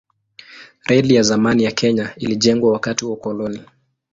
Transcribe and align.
Reli 0.85 1.15
ya 1.15 1.23
zamani 1.23 1.63
ya 1.63 1.71
Kenya 1.71 2.15
ilijengwa 2.15 2.71
wakati 2.71 3.05
wa 3.05 3.11
ukoloni. 3.11 3.61